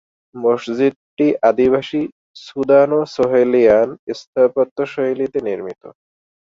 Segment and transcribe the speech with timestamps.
[0.35, 2.01] মসজিদটি আদিবাসী
[2.45, 3.87] সুদানো-সাহেলিয়ান
[4.13, 5.81] স্থাপত্যশৈলীতে নির্মিত।